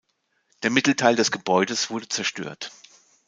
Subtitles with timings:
[0.63, 2.71] Der Mittelteil des Gebäudes wurde zerstört.